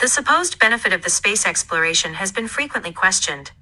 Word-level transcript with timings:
The 0.00 0.08
supposed 0.08 0.58
benefit 0.58 0.94
of 0.94 1.02
the 1.02 1.10
space 1.10 1.46
exploration 1.46 2.14
has 2.14 2.32
been 2.32 2.48
frequently 2.48 2.90
questioned. 2.90 3.52